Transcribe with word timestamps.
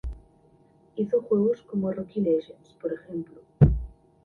Hizo 0.95 1.21
juegos 1.21 1.61
como 1.61 1.91
Rocky 1.93 2.21
Legends, 2.21 2.73
por 2.81 2.91
ejemplo. 2.91 3.39